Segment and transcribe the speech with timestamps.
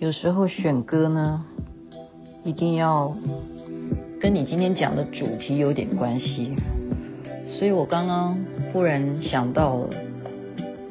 [0.00, 1.44] 有时候选歌呢，
[2.44, 3.12] 一定要
[4.20, 6.54] 跟你今天讲的主题有点关系。
[7.58, 8.38] 所以我刚刚
[8.72, 9.90] 忽然想到了，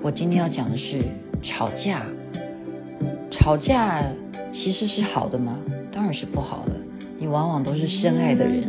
[0.01, 1.05] 我今天要讲的是
[1.41, 2.05] 吵架。
[3.31, 4.03] 吵架
[4.51, 5.57] 其实是好的吗？
[5.93, 6.73] 当然是不好的。
[7.17, 8.65] 你往往都是深爱的人。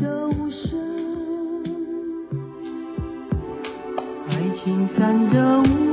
[4.29, 5.88] 爱情散的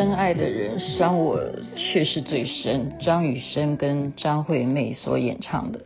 [0.00, 1.38] 深爱的人伤我
[1.76, 2.92] 却是最深。
[3.00, 5.82] 张雨生跟张惠妹所演唱的。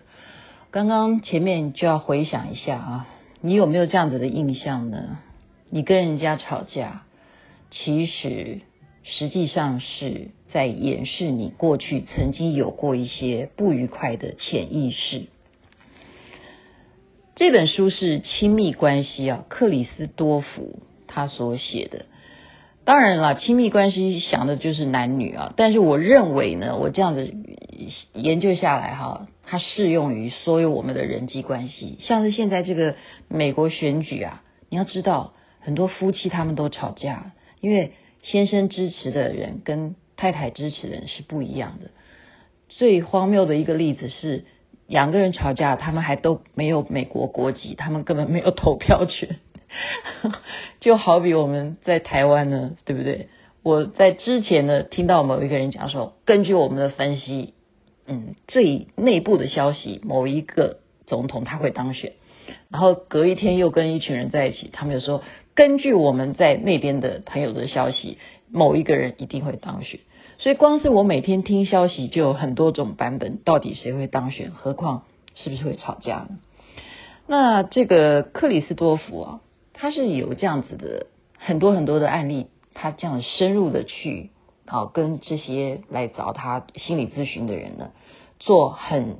[0.70, 3.08] 刚刚前面就要回想一下啊，
[3.40, 5.18] 你有没有这样子的印象呢？
[5.68, 7.02] 你跟人家吵架，
[7.72, 8.60] 其实
[9.02, 15.24] 实际上是在掩饰你过去曾经有过一些不愉快的潜意识。
[17.34, 20.78] 这本书是亲密关系啊，克里斯多福
[21.08, 22.06] 他所写的。
[22.84, 27.34] 当然了，亲密关系想的就是男女啊，但是我认为呢，我这样子
[28.12, 31.98] 研究下来哈，它适用于所有我们的人际关系。
[32.02, 32.96] 像是现在这个
[33.28, 41.90] 美国选举啊，你要知道，很多夫妻他们都吵架，因为先生支持的人跟太太支持的人是不一样的。
[42.68, 44.44] 最荒谬的一个例子是，
[44.86, 49.36] 两个人吵架，他们还都没有美国国籍，他们根本没有投票权。
[50.80, 53.28] 就好比我们在台湾呢，对不对？
[53.62, 57.54] 我在之前呢听到某一个人讲说，根据我们的分析，
[58.06, 62.12] 嗯，最内部的消息，某一个总统他会当选。
[62.70, 65.22] 然后隔一天又跟一群人在一起，他们就说，
[65.54, 68.18] 根据我们在那边的朋友的消息，
[68.50, 70.00] 某一个人一定会当选。
[70.38, 74.50] 所以光是我每天听消息就有很多种版本，到底谁会当选？
[74.50, 75.04] 何况
[75.36, 76.38] 是不是会吵架呢？
[77.26, 79.40] 那这个克里斯多福啊。
[79.76, 84.30] 他是有这样子的很多很多的案例，他这样深入的去
[84.66, 87.90] 啊跟这些来找他心理咨询的人呢，
[88.38, 89.18] 做很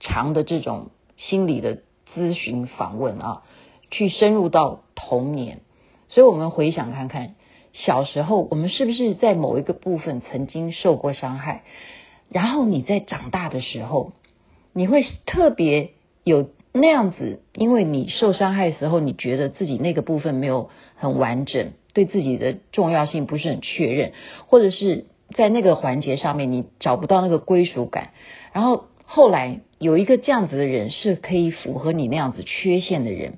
[0.00, 1.78] 长的这种心理的
[2.14, 3.42] 咨询访问啊，
[3.90, 5.62] 去深入到童年，
[6.10, 7.34] 所以我们回想看看
[7.72, 11.64] 小时候我们是不是在某一个部分曾经受过伤害，
[12.28, 14.12] 然后你在长大的时候，
[14.74, 15.92] 你会特别
[16.24, 16.50] 有。
[16.76, 24.10] 那样子，因为你受伤害的时候，你觉得自己那个部分没有很完整，对自己的重要性不是很确认，
[24.48, 28.10] 或者是在那个环节上面你找不到那个归属感。
[28.52, 33.34] 然后后来有一个这样子的人是可以符合你那样子缺陷的人，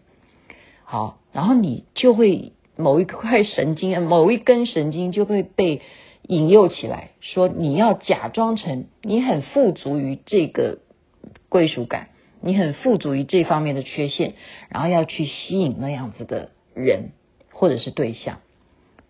[0.84, 5.82] 好，然后你就会某一块神经，某一根神经就会被
[6.22, 10.78] 引诱起来，说你要假装成你很富足于这个
[11.50, 12.08] 归属感。
[12.41, 14.34] 你很富足于这方面的缺陷，
[14.69, 17.10] 然后要去吸引那样子的人
[17.52, 18.38] 或者是对象，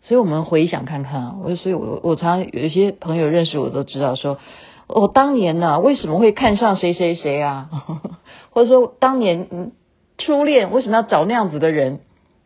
[0.02, 4.38] 所以我们回想看看啊，我所以我我常常有一些朋友认识我都知道说，
[4.86, 7.70] 我当年呢为什么会看上谁谁谁啊，
[8.50, 9.72] 或者说当年嗯
[10.18, 12.00] 初恋为什么要找那样子的人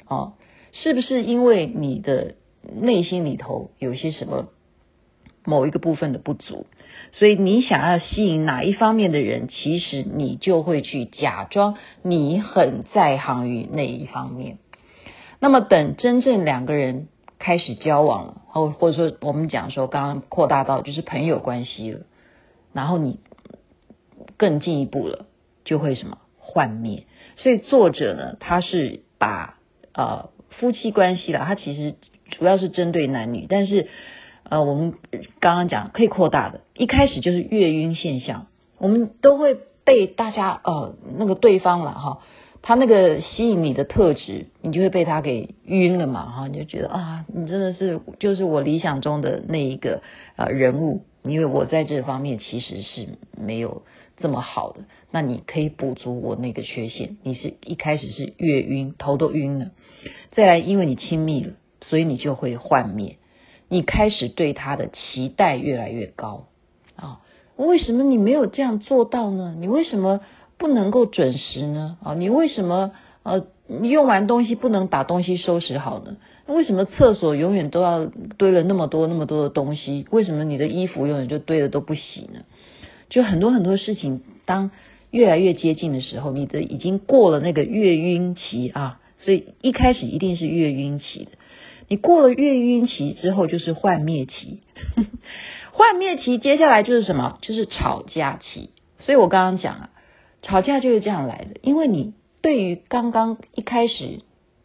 [0.07, 0.33] 啊？
[0.73, 2.37] 是不是因为你的
[2.81, 4.47] 内心里头有些什么？
[5.51, 6.67] 某一个部分的不足，
[7.11, 14.59] 所以你想要吸引哪一方面的人，其实你就会去假装你很在行于那一方面。
[15.41, 17.09] 那么等真正两个人
[17.41, 22.01] 开始交往了，或或者说我们讲说刚刚扩大到就是朋友关系了，
[22.73, 23.19] 然后你
[24.37, 25.27] 更进一步了，
[25.65, 27.07] 就会什么幻灭。
[27.39, 29.59] 所以作者呢，他是把
[29.95, 31.97] 呃夫妻关系啦，他其实
[32.31, 33.89] 主要是针对男女，但是。
[34.51, 34.95] 呃，我们
[35.39, 38.49] 刚刚讲可以扩大的，一开始就是月晕现象，
[38.79, 42.19] 我们都会被大家呃那个对方了哈，
[42.61, 50.03] 他那个吸引你的特质，你就会被他给晕了嘛哈，你就觉得啊，你真的是就是我理想中的那一个
[50.35, 53.07] 呃人物，因为我在这方面其实是
[53.41, 53.83] 没有
[54.17, 54.81] 这么好的，
[55.13, 59.71] 那你可以补足我那个缺陷，你是一开始是月晕，头都晕了，
[60.33, 63.17] 再来因为你亲密了，所以你就会幻灭。
[63.71, 66.49] 你开始对他的期待越来越高
[66.97, 67.21] 啊？
[67.57, 69.55] 为什么你没有这样做到呢？
[69.59, 70.21] 你为什么
[70.59, 71.97] 不能够准时呢？
[72.03, 76.17] 啊，你为什么呃，你用完东西不能把东西收拾好呢？
[76.47, 78.07] 为什么厕所永远都要
[78.39, 80.05] 堆了那么多那么多的东西？
[80.11, 82.41] 为什么你的衣服永远就堆的都不洗呢？
[83.09, 84.73] 就很多很多事情，当
[85.11, 91.31] 越来越接近的时候，你的已经过了那个月晕期啊，所以一开始一定是月晕期的。
[91.91, 94.63] 你过了月晕期之后，就是幻灭期。
[95.75, 97.39] 幻灭期接下来就是什么？
[97.43, 98.71] 就是吵架期。
[99.01, 99.91] 所以我刚刚讲啊，
[100.41, 101.59] 吵架就是这样来的。
[101.63, 104.21] 因为你对于刚刚一开始，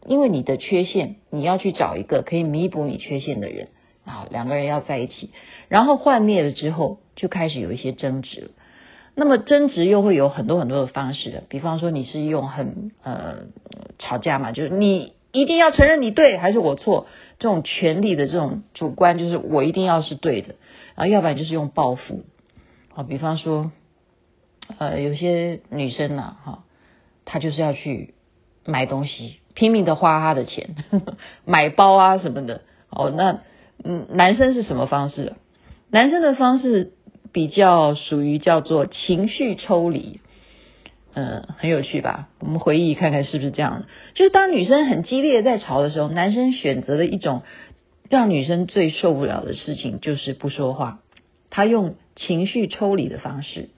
[0.06, 3.70] 因为你的缺陷，你要去找一个可以弥补你缺陷的人
[4.04, 5.30] 啊，两个人要在一起，
[5.66, 8.48] 然后幻灭了之后，就开始有一些争执了。
[9.16, 13.46] 那么争执又会有很多很多的方式的，比方说你是用很呃
[13.98, 15.14] 吵架嘛，就是你。
[15.32, 17.06] 一定要承认你对还是我错，
[17.38, 20.54] 这种权利的这种主观，就是我一定要是对的，
[20.94, 22.24] 然后要不然就是用报复，
[22.92, 23.70] 好，比方说，
[24.78, 26.64] 呃，有些女生呐，哈，
[27.24, 28.14] 她就是要去
[28.64, 33.40] 买东西，拼命的花她的钱，呵 呵买包啊什么的，哦，那
[33.84, 35.34] 嗯，男生是什么方式？
[35.90, 36.92] 男生的方式
[37.32, 40.20] 比较属于叫做情绪抽离。
[41.18, 42.28] 嗯，很有趣吧？
[42.40, 43.86] 我们回忆看看是不是这样的？
[44.12, 47.40] 就是当女生很激烈在吵的时候，男生选择的一种
[48.10, 50.98] 让女生最受不了的事情就是不说话，
[51.48, 53.70] 他用情绪抽离的方式，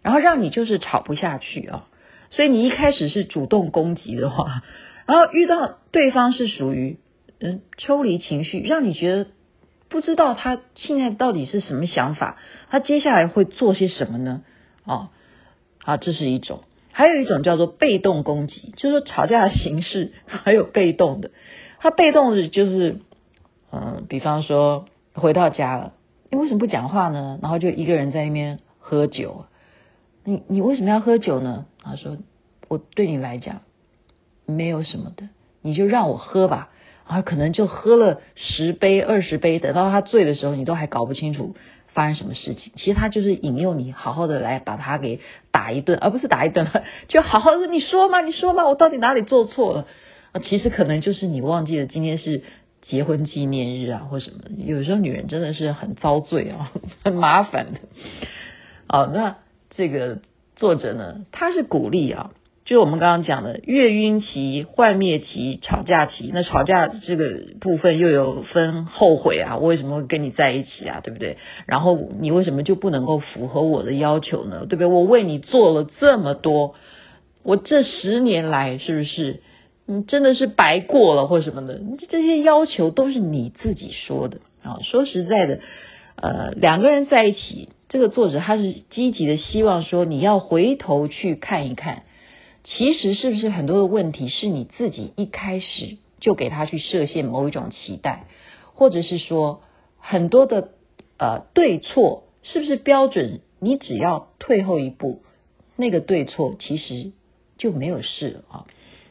[0.00, 1.88] 然后让你就是吵不下去啊。
[2.30, 4.62] 所以你一开始是主动攻击的话，
[5.04, 6.96] 然后遇到对方是属于
[7.38, 9.26] 嗯抽离情绪，让你觉得
[9.90, 12.38] 不知道他现在到底是什么想法，
[12.70, 14.40] 他接下来会做些什么呢？
[14.86, 15.10] 哦。
[15.84, 16.60] 啊，这是一种，
[16.92, 21.30] 还有一种叫做被动攻击，就是说吵架的形式还有被动的。
[21.80, 23.00] 他被动的就是，
[23.72, 24.84] 嗯，比方说
[25.14, 25.94] 回到家了，
[26.30, 27.38] 你为什么不讲话呢？
[27.42, 29.46] 然后就一个人在那边喝酒。
[30.24, 31.66] 你你为什么要喝酒呢？
[31.82, 32.16] 他说
[32.68, 33.62] 我对你来讲
[34.46, 35.28] 没有什么的，
[35.60, 36.68] 你就让我喝吧。
[37.08, 41.56] 然后可能就喝了十杯二十杯，等到他醉的时候，你都还搞不清楚。
[41.94, 42.72] 发生什么事情？
[42.76, 46.66] 其实他就是引诱你，好好的来把他给打一顿，而不是打一顿，
[47.08, 49.86] 就好好的你说嘛，你说嘛，我到底哪里做错了？
[50.32, 52.42] 啊，其实可能就是你忘记了今天是
[52.80, 54.38] 结婚纪念日啊，或什么。
[54.58, 56.72] 有时候女人真的是很遭罪啊，
[57.04, 57.80] 很麻烦的。
[58.88, 59.36] 好，那
[59.70, 60.20] 这个
[60.56, 62.30] 作者呢，他是鼓励啊。
[62.64, 71.38] 就我们刚刚讲的月晕期、幻灭期、吵架期，那吵架这个部分又有分后悔啊，我为什么会跟你在一起啊，对不对？
[71.66, 74.60] 然后你为什么就不能够符合我的要求呢？
[74.60, 74.86] 对不对？
[74.86, 76.76] 我为你做了这么多，
[77.42, 79.40] 我这十年来是不是
[79.84, 81.80] 你真的是白过了或什么的？
[82.08, 84.78] 这些要求都是你自己说的啊。
[84.84, 85.58] 说实在的，
[86.14, 92.04] 呃，两个人在一起，这个作者他是积极的希望说你要回头去看一看。
[92.64, 98.26] 其实是不是很多的问题是你自己一开始就给他去设限某一种期待，
[98.74, 99.62] 或者是说
[99.98, 100.70] 很多的
[101.18, 103.40] 呃对错是不是标准？
[103.58, 105.22] 你只要退后一步，
[105.76, 107.12] 那个对错其实
[107.58, 108.66] 就没有事了啊。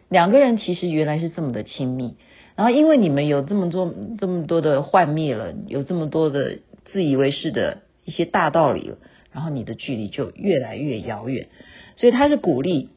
[0.07, 2.15] 两个人其实原来是这么的亲密，
[2.55, 8.97] 然后因为你们有这么多这么多的幻灭了，有这么多的自以为是的一些大道理了，
[9.33, 11.49] 然后你的距离就越来越遥远。
[11.97, 12.87] 所以他是鼓励。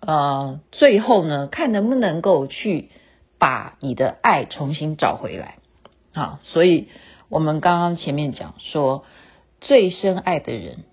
[0.00, 2.90] 呃，最后呢，看能不能够去
[3.38, 5.56] 把你的爱重新找回来。
[6.14, 6.88] 好，所以
[7.28, 9.04] 我们刚刚前面讲说，
[9.60, 10.84] 最深爱的人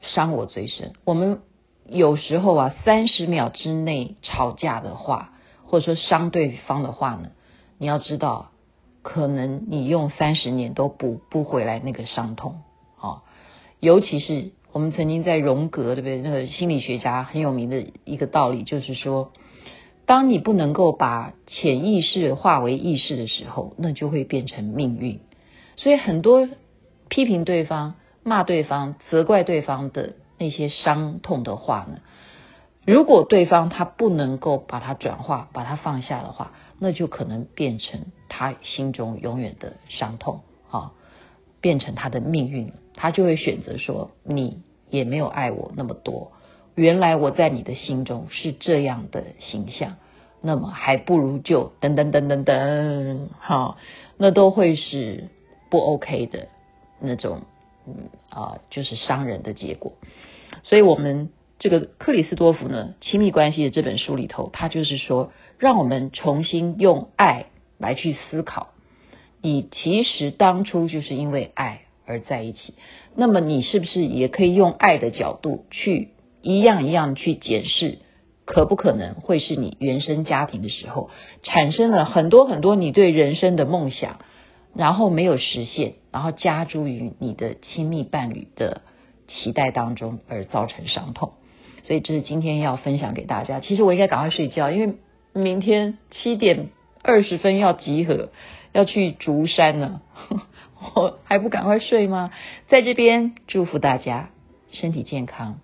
[0.00, 0.94] 伤我最深。
[1.04, 1.42] 我们
[1.86, 5.34] 有时候啊，三十秒之内吵架的话，
[5.66, 7.30] 或者说伤对方的话呢，
[7.78, 8.50] 你要知道，
[9.02, 12.62] 可能你用三十年都补不回来那个伤痛。
[12.96, 13.24] 好，
[13.78, 14.52] 尤其是。
[14.72, 16.22] 我们曾经在荣格，对不对？
[16.22, 19.32] 那个心理学家很有名的一个道理，就是说，
[20.06, 25.20] 当你不能够把潜意识化为意识的时候，那就会变成命运。
[25.76, 26.48] 所以很多
[27.10, 31.98] 批评对方、骂对方、责怪对方的那些伤痛的话呢，
[32.86, 40.92] 如果对方他不能够把它转化、把它放下的话，那就可能变成他心中永远的伤痛，啊，
[41.60, 42.72] 变成他的命运。
[43.02, 46.30] 他就会选择说：“你也没有爱我那么多，
[46.76, 49.96] 原来我在你的心中是这样的形象，
[50.40, 53.76] 那么还不如就等等等等等，好，
[54.18, 55.30] 那都会是
[55.68, 56.46] 不 OK 的
[57.00, 57.42] 那种，
[57.88, 59.94] 嗯啊，就是伤人的结果。
[60.62, 67.46] 所以，我们这个克里斯多福呢，亲密关系的这本书里头，他就是说，让我们重新用爱
[67.78, 68.68] 来去思考，
[69.40, 72.74] 你其实当初就是因为爱。”而在一起。
[73.14, 76.08] 那么你是不是也可以用爱的角度去
[76.40, 77.98] 一样一样去检视，
[78.44, 81.10] 可不可能会是你原生家庭的时候
[81.42, 84.18] 产生了很多很多你对人生的梦想，
[84.74, 88.82] 然后没有实现，然后加诸于你的亲密伴侣的
[89.28, 91.32] 期待当中而造成伤痛。
[91.84, 93.60] 所以这是今天要分享给大家。
[93.60, 94.94] 其实我应该赶快睡觉，因为
[95.32, 96.68] 明天七点
[97.02, 98.30] 二十分要集合，
[98.72, 100.02] 要去竹山了。
[100.94, 102.30] 我还不赶快睡吗？
[102.68, 104.30] 在这边祝福大家
[104.72, 105.60] 身体健康，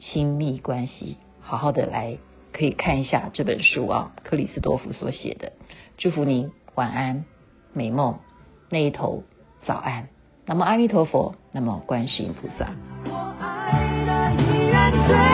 [0.00, 2.18] 亲密关系好好的来，
[2.52, 5.52] 可以看一下这本书啊，克里斯多夫所写的。
[5.98, 7.24] 祝福您晚安，
[7.72, 8.18] 美梦，
[8.70, 9.24] 那一头
[9.64, 10.08] 早安。
[10.46, 12.72] 那么阿弥陀佛，那么观世音菩萨。
[13.04, 15.31] 我爱的